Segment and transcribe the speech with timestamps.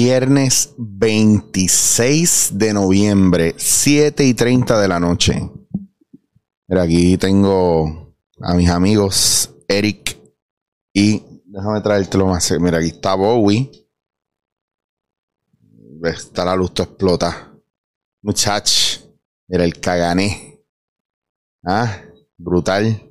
[0.00, 5.50] Viernes 26 de noviembre, 7 y 30 de la noche.
[6.68, 10.16] Mira, aquí tengo a mis amigos Eric
[10.92, 12.48] y déjame traértelo más.
[12.60, 13.72] Mira, aquí está Bowie.
[16.04, 17.52] Está la luz, explota.
[18.22, 18.70] Muchach,
[19.48, 20.62] mira el cagané.
[21.64, 22.04] Ah,
[22.36, 23.02] brutal.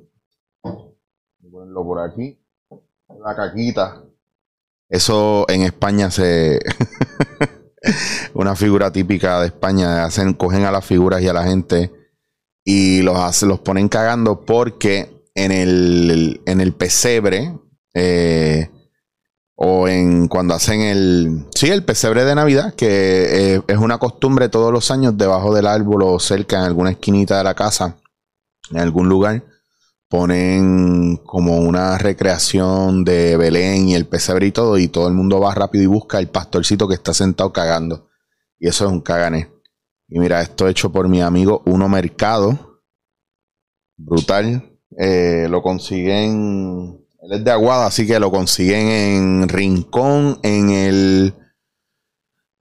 [0.62, 2.38] Voy a por aquí.
[3.22, 4.07] La caquita.
[4.88, 6.60] Eso en España se.
[8.34, 10.04] una figura típica de España.
[10.04, 11.92] Hacen, cogen a las figuras y a la gente
[12.64, 17.52] y los, hace, los ponen cagando porque en el, en el pesebre.
[17.94, 18.70] Eh,
[19.60, 24.48] o en cuando hacen el sí el pesebre de navidad que eh, es una costumbre
[24.48, 27.96] todos los años debajo del árbol o cerca en alguna esquinita de la casa
[28.70, 29.42] en algún lugar
[30.08, 35.40] ponen como una recreación de Belén y el pesebre y todo, y todo el mundo
[35.40, 38.08] va rápido y busca el pastorcito que está sentado cagando.
[38.58, 39.50] Y eso es un cagané.
[40.08, 42.82] Y mira, esto hecho por mi amigo Uno Mercado.
[43.96, 44.78] Brutal.
[44.98, 47.04] Eh, lo consiguen.
[47.20, 51.34] Él es de Aguada, así que lo consiguen en Rincón, en el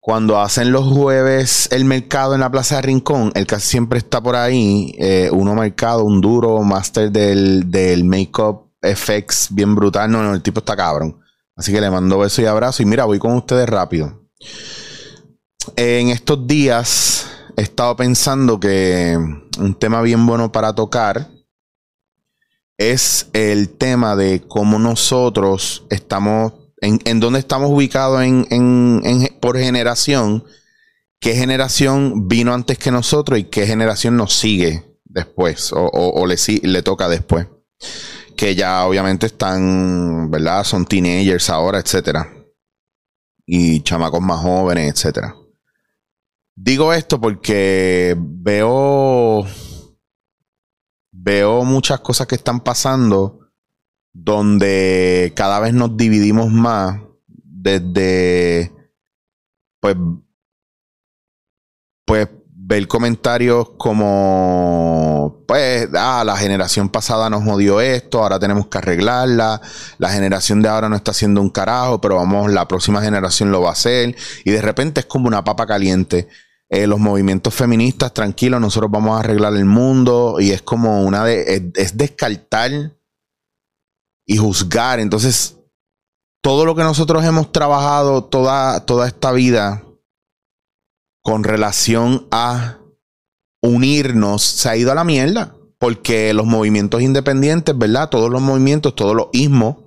[0.08, 4.22] cuando hacen los jueves el mercado en la Plaza de Rincón, el casi siempre está
[4.22, 4.95] por ahí.
[4.97, 10.09] Eh, uno mercado, un duro, máster del, del make-up FX bien brutal.
[10.09, 11.19] No, no, el tipo está cabrón.
[11.58, 12.81] Así que le mando beso y abrazo.
[12.81, 14.30] Y mira, voy con ustedes rápido.
[15.75, 19.17] En estos días he estado pensando que
[19.59, 21.28] un tema bien bueno para tocar
[22.78, 30.43] es el tema de cómo nosotros estamos en, dónde estamos ubicados en, por generación,
[31.19, 36.83] qué generación vino antes que nosotros y qué generación nos sigue después o, le, le
[36.83, 37.47] toca después.
[38.35, 40.63] Que ya obviamente están, ¿verdad?
[40.63, 42.31] Son teenagers ahora, etcétera.
[43.45, 45.35] Y chamacos más jóvenes, etcétera.
[46.55, 49.47] Digo esto porque veo
[51.11, 53.37] veo muchas cosas que están pasando
[54.23, 58.73] donde cada vez nos dividimos más desde
[59.79, 59.95] pues
[62.03, 68.79] pues ver comentarios como pues ah, la generación pasada nos jodió esto, ahora tenemos que
[68.79, 69.61] arreglarla,
[70.00, 73.61] la generación de ahora no está haciendo un carajo, pero vamos, la próxima generación lo
[73.61, 76.27] va a hacer y de repente es como una papa caliente.
[76.69, 81.23] Eh, los movimientos feministas, tranquilos, nosotros vamos a arreglar el mundo y es como una
[81.23, 82.97] de, es descartar
[84.27, 84.99] y juzgar.
[84.99, 85.57] Entonces,
[86.41, 89.83] todo lo que nosotros hemos trabajado toda, toda esta vida
[91.23, 92.77] con relación a
[93.61, 95.55] unirnos se ha ido a la mierda.
[95.79, 98.09] Porque los movimientos independientes, ¿verdad?
[98.09, 99.77] Todos los movimientos, todos los ismos,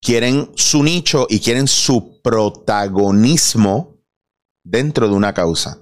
[0.00, 3.96] quieren su nicho y quieren su protagonismo
[4.64, 5.78] dentro de una causa.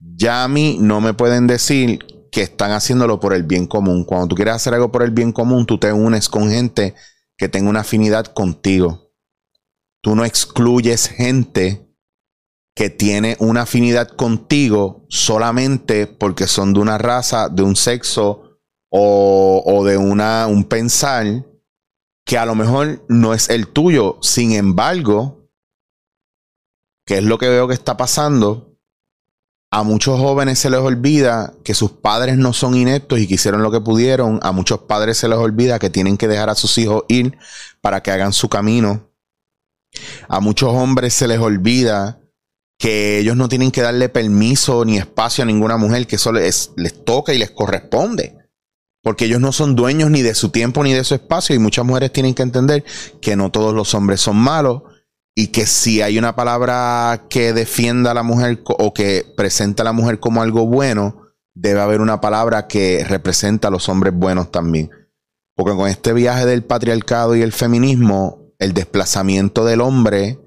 [0.00, 4.04] Ya a mí no me pueden decir que están haciéndolo por el bien común.
[4.04, 6.94] Cuando tú quieres hacer algo por el bien común, tú te unes con gente
[7.36, 9.12] que tenga una afinidad contigo.
[10.00, 11.92] Tú no excluyes gente
[12.76, 19.64] que tiene una afinidad contigo solamente porque son de una raza, de un sexo o,
[19.66, 21.44] o de una, un pensar
[22.24, 24.18] que a lo mejor no es el tuyo.
[24.22, 25.50] Sin embargo,
[27.04, 28.67] ¿qué es lo que veo que está pasando?
[29.70, 33.62] A muchos jóvenes se les olvida que sus padres no son ineptos y que hicieron
[33.62, 34.40] lo que pudieron.
[34.42, 37.36] A muchos padres se les olvida que tienen que dejar a sus hijos ir
[37.82, 39.10] para que hagan su camino.
[40.26, 42.18] A muchos hombres se les olvida
[42.78, 46.72] que ellos no tienen que darle permiso ni espacio a ninguna mujer, que eso les,
[46.76, 48.36] les toca y les corresponde.
[49.02, 51.54] Porque ellos no son dueños ni de su tiempo ni de su espacio.
[51.54, 52.84] Y muchas mujeres tienen que entender
[53.20, 54.82] que no todos los hombres son malos
[55.40, 59.84] y que si hay una palabra que defienda a la mujer o que presenta a
[59.84, 64.50] la mujer como algo bueno, debe haber una palabra que representa a los hombres buenos
[64.50, 64.90] también.
[65.54, 70.40] Porque con este viaje del patriarcado y el feminismo, el desplazamiento del hombre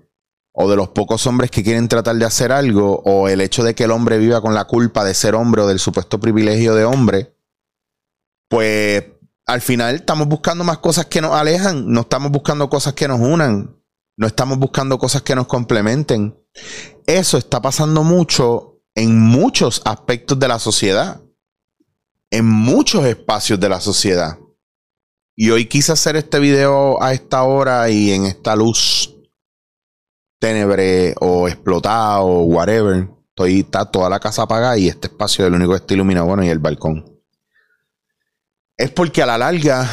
[0.51, 3.73] o de los pocos hombres que quieren tratar de hacer algo, o el hecho de
[3.73, 6.83] que el hombre viva con la culpa de ser hombre o del supuesto privilegio de
[6.83, 7.33] hombre,
[8.49, 9.05] pues
[9.45, 13.21] al final estamos buscando más cosas que nos alejan, no estamos buscando cosas que nos
[13.21, 13.81] unan.
[14.21, 16.39] No estamos buscando cosas que nos complementen.
[17.07, 21.21] Eso está pasando mucho en muchos aspectos de la sociedad.
[22.29, 24.38] En muchos espacios de la sociedad.
[25.35, 29.12] Y hoy quise hacer este video a esta hora y en esta luz
[30.38, 33.09] tenebre o explotada o whatever.
[33.29, 36.27] Estoy, está toda la casa apagada y este espacio es el único que está iluminado,
[36.27, 37.19] bueno, y el balcón.
[38.77, 39.89] Es porque a la larga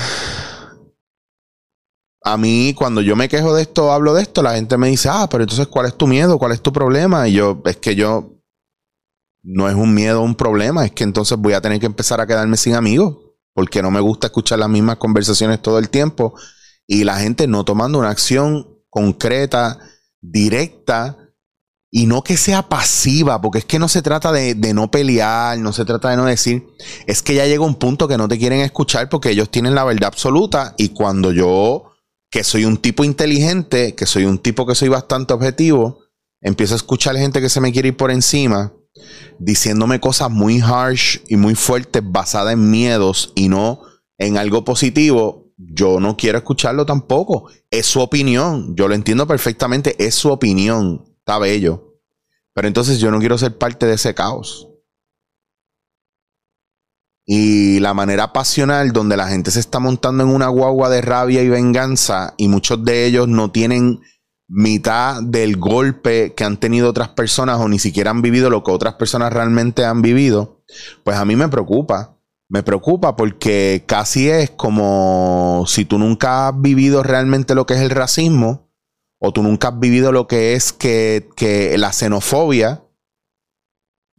[2.32, 5.08] a mí cuando yo me quejo de esto, hablo de esto, la gente me dice,
[5.10, 6.38] ah, pero entonces, ¿cuál es tu miedo?
[6.38, 7.28] ¿Cuál es tu problema?
[7.28, 8.38] Y yo, es que yo,
[9.42, 12.26] no es un miedo un problema, es que entonces voy a tener que empezar a
[12.26, 13.16] quedarme sin amigos,
[13.54, 16.34] porque no me gusta escuchar las mismas conversaciones todo el tiempo
[16.86, 19.78] y la gente no tomando una acción concreta,
[20.20, 21.16] directa,
[21.90, 25.72] y no que sea pasiva, porque es que no se trata de, no pelear, no
[25.72, 26.66] se trata de no decir,
[27.06, 29.84] es que ya llega un punto que no te quieren escuchar porque ellos tienen la
[29.84, 31.92] verdad absoluta y cuando yo,
[32.30, 36.00] que soy un tipo inteligente, que soy un tipo que soy bastante objetivo,
[36.40, 38.72] empiezo a escuchar gente que se me quiere ir por encima,
[39.38, 43.82] diciéndome cosas muy harsh y muy fuertes basadas en miedos y no
[44.19, 47.50] en algo positivo, yo no quiero escucharlo tampoco.
[47.70, 52.00] Es su opinión, yo lo entiendo perfectamente, es su opinión está bello.
[52.54, 54.68] Pero entonces yo no quiero ser parte de ese caos.
[57.30, 61.42] Y la manera pasional donde la gente se está montando en una guagua de rabia
[61.42, 64.00] y venganza y muchos de ellos no tienen
[64.48, 68.70] mitad del golpe que han tenido otras personas o ni siquiera han vivido lo que
[68.70, 70.64] otras personas realmente han vivido,
[71.04, 72.14] pues a mí me preocupa.
[72.50, 77.81] Me preocupa porque casi es como si tú nunca has vivido realmente lo que es
[77.81, 78.70] el racismo
[79.20, 82.84] o tú nunca has vivido lo que es que, la xenofobia.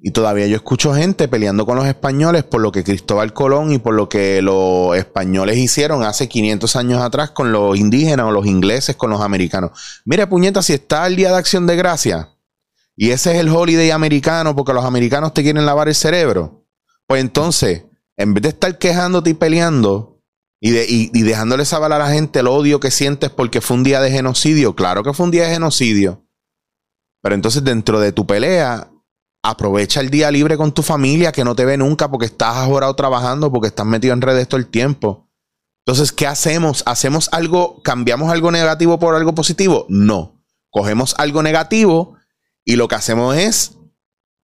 [0.02, 3.80] Y todavía yo escucho gente peleando con los españoles por lo que Cristóbal Colón y
[3.80, 8.46] por lo que los españoles hicieron hace 500 años atrás con los indígenas o los
[8.46, 10.02] ingleses con los americanos.
[10.06, 12.30] Mire, puñeta, si está el Día de Acción de Gracia
[12.96, 16.66] y ese es el holiday americano porque los americanos te quieren lavar el cerebro,
[17.06, 17.84] pues entonces,
[18.16, 20.20] en vez de estar quejándote y peleando,
[20.62, 23.84] y, de, y, dejándole saber a la gente el odio que sientes porque fue un
[23.84, 24.76] día de genocidio.
[24.76, 26.26] Claro que fue un día de genocidio.
[27.22, 28.92] Pero entonces dentro de tu pelea,
[29.50, 32.94] aprovecha el día libre con tu familia que no te ve nunca porque estás ahora
[32.94, 35.28] trabajando, porque estás metido en redes todo el tiempo.
[35.86, 36.84] Entonces, ¿qué hacemos?
[36.86, 39.86] ¿Hacemos algo, cambiamos algo negativo por algo positivo?
[39.90, 40.44] No.
[40.70, 42.16] Cogemos algo negativo
[42.64, 43.76] y lo que hacemos es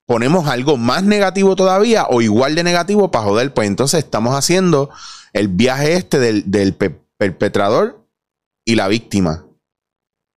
[0.08, 3.54] ponemos algo más negativo todavía o igual de negativo para joder.
[3.54, 4.90] Pues entonces estamos haciendo
[5.34, 6.76] el viaje este del,
[7.18, 8.08] perpetrador
[8.66, 9.46] y la víctima,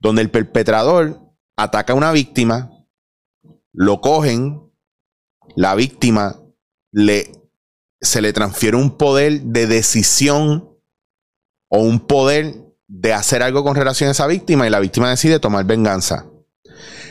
[0.01, 1.21] donde el perpetrador
[1.57, 2.71] ataca a una víctima,
[3.77, 4.73] lo cogen,
[5.55, 6.41] la víctima
[6.91, 7.31] le,
[8.01, 10.71] se le transfiere un poder de decisión
[11.69, 12.55] o un poder
[12.89, 16.27] de hacer algo con relación a esa víctima y la víctima decide tomar venganza.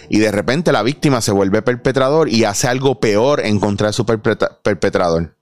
[0.09, 3.93] Y de repente la víctima se vuelve perpetrador y hace algo peor en contra de
[3.93, 5.37] su perpetrador.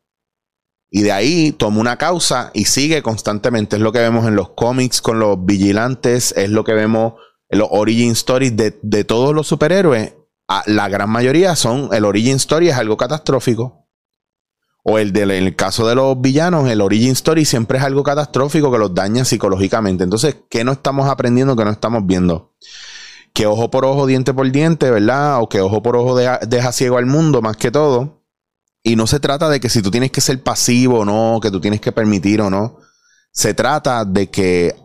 [0.90, 3.78] Y de ahí toma una causa y sigue constantemente.
[3.78, 7.14] Es lo que vemos en los cómics con los vigilantes, es lo que vemos
[7.50, 10.14] en los origin stories de, todos los superhéroes.
[10.56, 13.88] Ah, la gran mayoría son, el origin story es algo catastrófico.
[14.84, 18.72] O el del el caso de los villanos, el origin story siempre es algo catastrófico
[18.72, 20.04] que los daña psicológicamente.
[20.04, 22.54] Entonces, ¿qué no estamos aprendiendo que no estamos viendo?
[23.34, 25.42] Que ojo por ojo, diente por diente, ¿verdad?
[25.42, 28.24] O que ojo por ojo deja ciego al mundo, más que todo
[28.84, 31.50] y no se trata de que si tú tienes que ser pasivo o no, que
[31.50, 32.80] tú tienes que permitir o no.
[33.32, 34.76] Se trata de que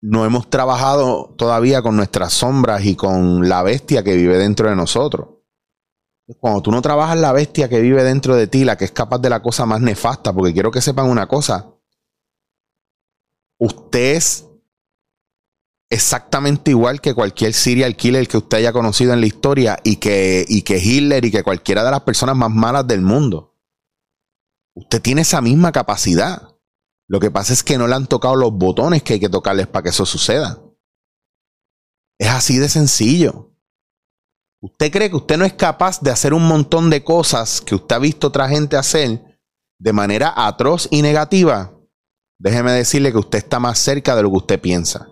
[0.00, 4.76] no hemos trabajado todavía con nuestras sombras y con la bestia que vive dentro de
[4.76, 5.28] nosotros.
[6.40, 9.18] Cuando tú no trabajas la bestia que vive dentro de ti, la que es capaz
[9.18, 11.74] de la cosa más nefasta, porque quiero que sepan una cosa,
[13.58, 14.46] usted es
[15.90, 20.44] exactamente igual que cualquier serial killer que usted haya conocido en la historia y que,
[20.46, 23.56] y que Hitler y que cualquiera de las personas más malas del mundo.
[24.74, 26.47] Usted tiene esa misma capacidad.
[27.08, 29.66] Lo que pasa es que no le han tocado los botones que hay que tocarles
[29.66, 30.62] para que eso suceda.
[32.18, 33.56] Es así de sencillo.
[34.60, 37.96] ¿Usted cree que usted no es capaz de hacer un montón de cosas que usted
[37.96, 39.40] ha visto otra gente hacer
[39.78, 41.72] de manera atroz y negativa?
[42.38, 45.08] Déjeme decirle que usted está más cerca de lo que usted piensa.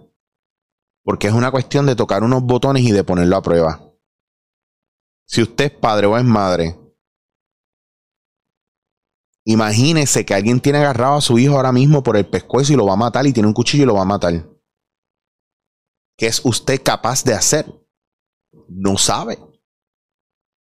[1.02, 3.92] Porque es una cuestión de tocar unos botones y de ponerlo a prueba.
[5.26, 6.76] Si usted es padre o es madre,
[9.46, 12.84] imagínese que alguien tiene agarrado a su hijo ahora mismo por el pescuezo y lo
[12.84, 14.46] va a matar y tiene un cuchillo y lo va a matar.
[16.18, 17.66] ¿Qué es usted capaz de hacer?
[18.68, 19.38] No sabe.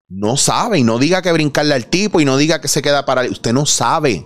[0.08, 3.06] No sabe y no diga que brincarle al tipo y no diga que se queda
[3.06, 3.24] para...
[3.24, 4.26] Usted no sabe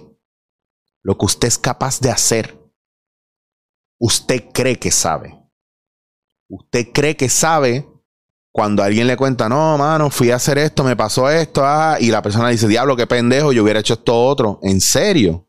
[1.01, 2.59] lo que usted es capaz de hacer.
[3.97, 5.39] Usted cree que sabe
[6.49, 7.87] usted cree que sabe
[8.51, 12.09] cuando alguien le cuenta, no, mano, fui a hacer esto, me pasó esto, ah", y
[12.09, 14.59] la persona dice, diablo, qué pendejo, yo hubiera hecho esto otro.
[14.63, 15.47] ¿En serio?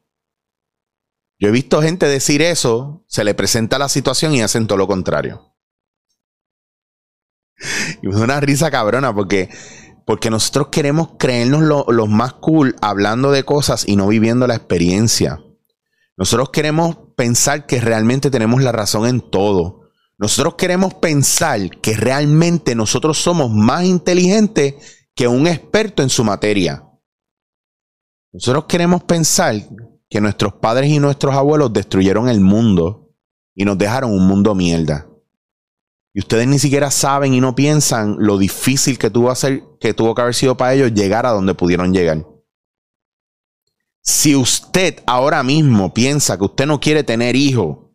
[1.38, 4.86] Yo he visto gente decir eso, se le presenta la situación y hacen todo lo
[4.86, 5.54] contrario.
[8.02, 9.48] Y me da una risa cabrona porque,
[10.06, 15.40] porque nosotros queremos creernos los más cool hablando de cosas y no viviendo la experiencia.
[16.16, 19.79] Nosotros queremos pensar que realmente tenemos la razón en todo.
[20.20, 24.74] Nosotros queremos pensar que realmente nosotros somos más inteligentes
[25.14, 26.84] que un experto en su materia.
[28.30, 29.54] Nosotros queremos pensar
[30.10, 33.14] que nuestros padres y nuestros abuelos destruyeron el mundo
[33.54, 35.08] y nos dejaron un mundo mierda.
[36.12, 40.14] Y ustedes ni siquiera saben y no piensan lo difícil que tuvo, hacer, que, tuvo
[40.14, 42.26] que haber sido para ellos llegar a donde pudieron llegar.
[44.02, 47.89] Si usted ahora mismo piensa que usted no quiere tener hijos,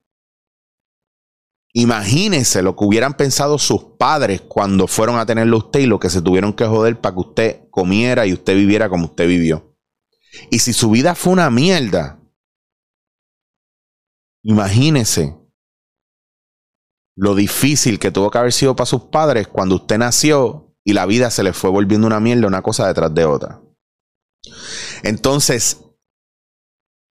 [1.78, 6.10] imagínese lo que hubieran pensado sus padres cuando fueron a tenerlo usted y lo que
[6.10, 9.76] se tuvieron que joder para que usted comiera y usted viviera como usted vivió.
[10.50, 12.22] Y si su vida fue una mierda,
[14.42, 15.36] imagínese
[17.18, 21.06] lo difícil que tuvo que haber sido para sus padres cuando usted nació y la
[21.06, 23.62] vida se le fue volviendo una mierda, una cosa detrás de otra.
[25.04, 25.82] Entonces,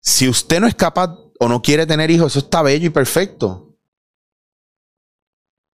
[0.03, 3.70] si usted no es capaz o no quiere tener hijos, eso está bello y perfecto.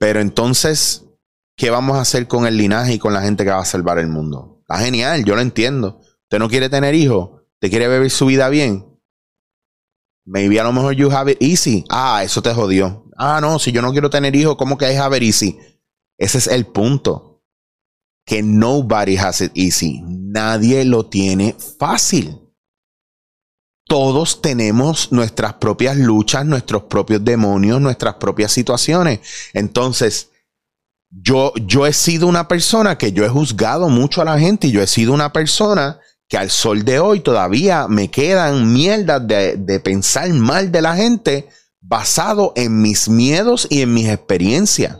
[0.03, 1.07] Pero entonces,
[1.57, 4.01] ¿qué vamos a hacer con el linaje y con la gente que va a salvar
[4.01, 4.59] el mundo?
[4.63, 6.01] Está genial, yo lo entiendo.
[6.25, 8.85] Usted no quiere tener hijos, te quiere vivir su vida bien.
[10.27, 11.85] Maybe a lo mejor you have it easy.
[11.89, 13.05] Ah, eso te jodió.
[13.17, 15.57] Ah, no, si yo no quiero tener hijos, ¿cómo que es have it easy?
[16.19, 17.45] Ese es el punto.
[18.27, 20.03] Que nobody has it easy.
[20.05, 22.42] Nadie lo tiene fácil
[23.93, 29.21] todos tenemos nuestras propias luchas, nuestros propios demonios, nuestras propias situaciones.
[29.53, 30.31] Entonces,
[31.11, 34.71] yo, yo he sido una persona que yo he juzgado mucho a la gente y
[34.71, 39.59] yo he sido una persona que al sol de hoy todavía me quedan mierdas de,
[39.59, 41.51] de pensar mal de la gente
[41.83, 44.97] basado en mis miedos y en mis experiencias.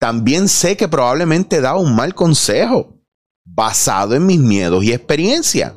[0.00, 3.00] También sé que probablemente he dado un mal consejo
[3.44, 5.74] basado en mis miedos y experiencias.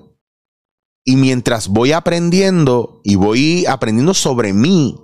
[1.09, 4.99] Y mientras voy aprendiendo y voy aprendiendo sobre mí,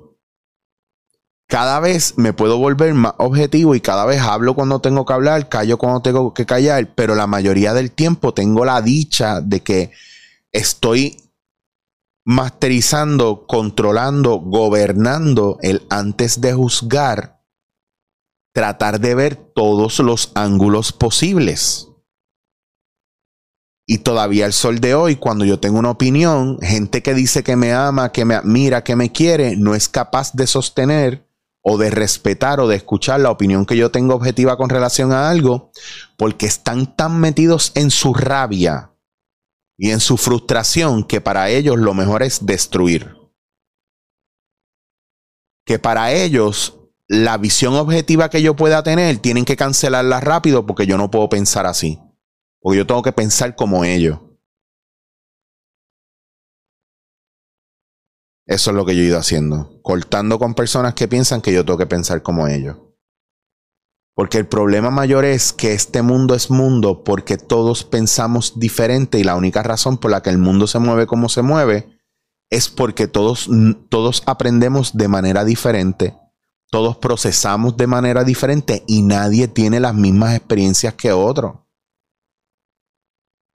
[1.47, 5.47] cada vez me puedo volver más objetivo y cada vez hablo cuando tengo que hablar,
[5.47, 9.91] callo cuando tengo que callar, pero la mayoría del tiempo tengo la dicha de que
[10.51, 11.23] estoy
[12.25, 17.45] masterizando, controlando, gobernando el antes de juzgar,
[18.51, 21.92] tratar de ver todos los ángulos posibles.
[23.85, 27.55] Y todavía el sol de hoy, cuando yo tengo una opinión, gente que dice que
[27.55, 31.27] me ama, que me admira, que me quiere, no es capaz de sostener
[31.61, 35.29] o de respetar o de escuchar la opinión que yo tengo objetiva con relación a
[35.29, 35.71] algo,
[36.17, 38.91] porque están tan metidos en su rabia
[39.77, 43.17] y en su frustración que para ellos lo mejor es destruir.
[45.65, 50.85] Que para ellos la visión objetiva que yo pueda tener tienen que cancelarla rápido porque
[50.85, 51.99] yo no puedo pensar así.
[52.63, 54.19] Porque yo tengo que pensar como ellos.
[58.45, 59.81] Eso es lo que yo he ido haciendo.
[59.83, 62.77] Cortando con personas que piensan que yo tengo que pensar como ellos.
[64.15, 69.23] Porque el problema mayor es que este mundo es mundo porque todos pensamos diferente y
[69.23, 71.99] la única razón por la que el mundo se mueve como se mueve
[72.49, 73.49] es porque todos,
[73.89, 76.15] todos aprendemos de manera diferente,
[76.69, 81.62] todos procesamos de manera diferente y nadie tiene las mismas experiencias que otro.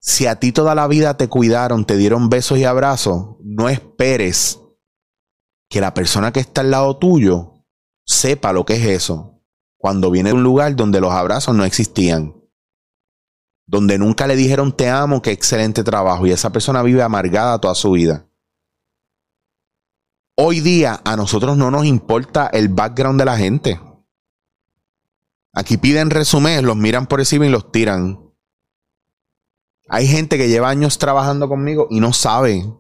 [0.01, 4.61] Si a ti toda la vida te cuidaron, te dieron besos y abrazos, no esperes
[5.69, 7.65] que la persona que está al lado tuyo
[8.05, 9.43] sepa lo que es eso.
[9.77, 12.35] Cuando viene de un lugar donde los abrazos no existían,
[13.67, 17.75] donde nunca le dijeron te amo, qué excelente trabajo, y esa persona vive amargada toda
[17.75, 18.27] su vida.
[20.37, 23.81] Hoy día a nosotros no nos importa el background de la gente.
[25.53, 28.28] Aquí piden resumen, los miran por encima y los tiran.
[29.89, 32.71] Hay gente que lleva años trabajando conmigo y no sabe,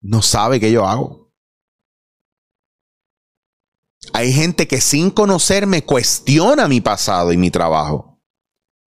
[0.00, 1.32] no sabe qué yo hago.
[4.12, 8.22] Hay gente que sin conocerme cuestiona mi pasado y mi trabajo,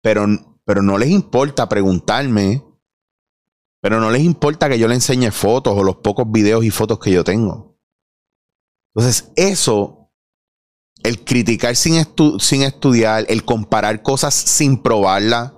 [0.03, 0.27] pero,
[0.65, 2.63] pero no les importa preguntarme,
[3.81, 6.99] pero no les importa que yo le enseñe fotos o los pocos videos y fotos
[6.99, 7.79] que yo tengo.
[8.95, 10.11] Entonces, eso,
[11.03, 12.05] el criticar sin,
[12.39, 15.54] sin estudiar, el comparar cosas sin probarla,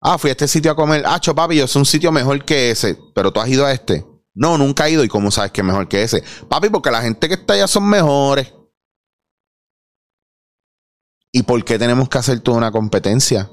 [0.00, 1.02] Ah, fui a este sitio a comer.
[1.06, 2.98] Ah, papi, yo es un sitio mejor que ese.
[3.14, 4.04] Pero tú has ido a este.
[4.34, 5.04] No, nunca he ido.
[5.04, 6.22] ¿Y cómo sabes que es mejor que ese?
[6.48, 8.52] Papi, porque la gente que está allá son mejores.
[11.32, 13.50] ¿Y por qué tenemos que hacer toda una competencia?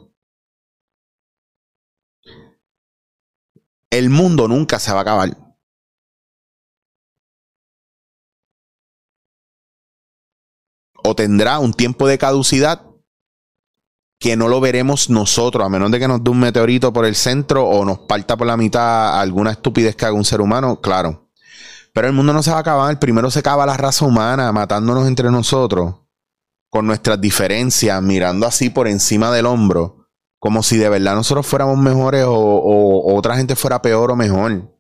[3.89, 5.37] El mundo nunca se va a acabar.
[11.03, 12.92] O tendrá un tiempo de caducidad
[14.23, 17.13] que no lo veremos nosotros, a menos de que nos dé un meteorito por el
[17.13, 21.29] centro o nos parta por la mitad alguna estupidez que haga un ser humano, claro.
[21.93, 22.97] Pero el mundo no se va a acabar.
[22.99, 25.95] Primero se acaba la raza humana matándonos entre nosotros,
[26.69, 30.07] con nuestras diferencias, mirando así por encima del hombro,
[30.39, 34.73] como si de verdad nosotros fuéramos mejores o, otra gente fuera peor o mejor.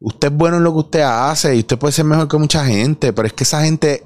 [0.00, 2.64] Usted es bueno en lo que usted hace y usted puede ser mejor que mucha
[2.64, 4.04] gente, pero es que esa gente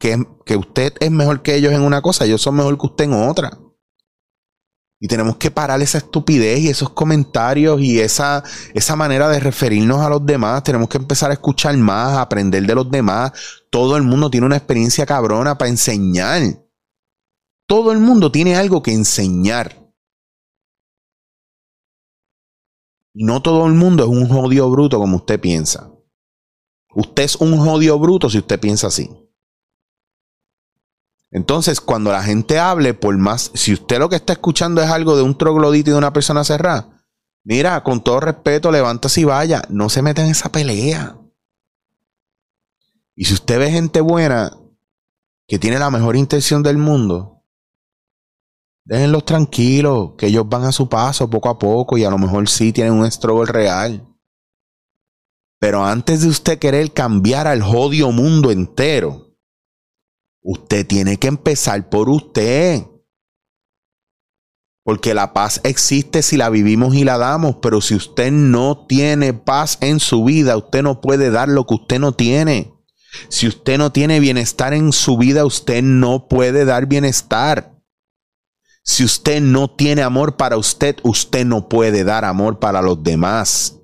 [0.00, 3.12] que, usted es mejor que ellos en una cosa, ellos son mejor que usted en
[3.12, 3.60] otra.
[4.98, 8.42] Y tenemos que parar esa estupidez y esos comentarios y esa,
[8.74, 10.62] esa manera de referirnos a los demás.
[10.62, 13.32] Tenemos que empezar a escuchar más, a aprender de los demás.
[13.70, 16.42] Todo el mundo tiene una experiencia cabrona para enseñar.
[17.66, 19.92] Todo el mundo tiene algo que enseñar.
[23.14, 25.90] Y no todo el mundo es un jodido bruto como usted piensa.
[26.94, 29.10] Usted es un jodido bruto si usted piensa así.
[31.30, 35.16] Entonces, cuando la gente hable, por más, si usted lo que está escuchando es algo
[35.16, 37.04] de un troglodito y de una persona cerrada,
[37.44, 41.16] mira, con todo respeto, levántase y vaya, no se meta en esa pelea.
[43.14, 44.56] Y si usted ve gente buena
[45.46, 47.44] que tiene la mejor intención del mundo,
[48.84, 52.48] déjenlos tranquilos, que ellos van a su paso poco a poco y a lo mejor
[52.48, 54.04] sí tienen un struggle real.
[55.60, 59.29] Pero antes de usted querer cambiar al jodido mundo entero,
[60.42, 62.82] Usted tiene que empezar por usted.
[64.82, 69.34] Porque la paz existe si la vivimos y la damos, pero si usted no tiene
[69.34, 72.72] paz en su vida, usted no puede dar lo que usted no tiene.
[73.28, 77.76] Si usted no tiene bienestar en su vida, usted no puede dar bienestar.
[78.82, 83.76] Si usted no tiene amor para usted, usted no puede dar amor para los demás.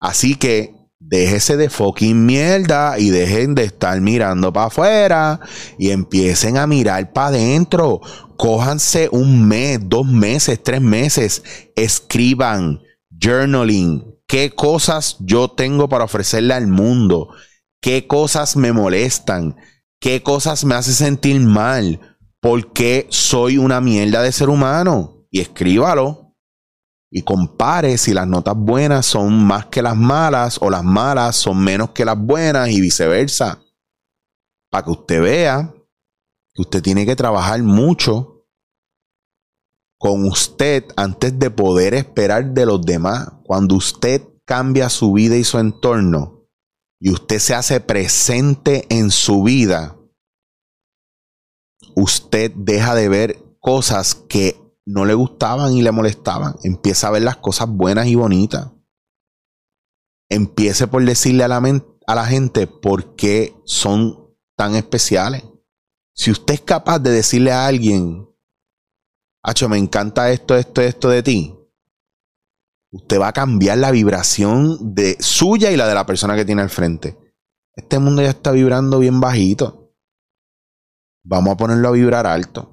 [0.00, 5.40] Así que déjese de fucking mierda y dejen de estar mirando para afuera
[5.78, 8.00] y empiecen a mirar para adentro.
[8.36, 11.42] Cójanse un mes, dos meses, tres meses,
[11.76, 17.28] escriban, journaling, qué cosas yo tengo para ofrecerle al mundo,
[17.80, 19.56] qué cosas me molestan,
[20.00, 22.00] qué cosas me hacen sentir mal,
[22.40, 25.26] por qué soy una mierda de ser humano.
[25.30, 26.21] Y escríbalo
[27.14, 31.62] y compare si las notas buenas son más que las malas o las malas son
[31.62, 33.62] menos que las buenas y viceversa.
[34.70, 35.74] Para que usted vea
[36.54, 38.46] que usted tiene que trabajar mucho
[39.98, 43.28] con usted antes de poder esperar de los demás.
[43.44, 46.48] Cuando usted cambia su vida y su entorno
[46.98, 49.98] y usted se hace presente en su vida,
[51.94, 57.22] usted deja de ver cosas que no le gustaban y le molestaban, empieza a ver
[57.22, 58.70] las cosas buenas y bonitas.
[60.28, 61.62] Empiece por decirle a la,
[62.06, 65.44] a la gente por qué son tan especiales.
[66.14, 68.26] Si usted es capaz de decirle a alguien,
[69.44, 71.58] Hacho, me encanta esto, esto, esto de ti,
[72.92, 76.62] usted va a cambiar la vibración de suya y la de la persona que tiene
[76.62, 77.18] al frente.
[77.74, 79.96] Este mundo ya está vibrando bien bajito.
[81.24, 82.71] Vamos a ponerlo a vibrar alto.